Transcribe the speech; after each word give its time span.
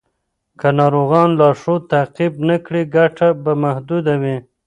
که 0.59 0.67
ناروغان 0.77 1.29
لارښود 1.39 1.81
تعقیب 1.93 2.33
نه 2.49 2.57
کړي، 2.65 2.81
ګټه 2.95 3.27
به 3.43 3.53
محدوده 3.63 4.15
وي. 4.21 4.37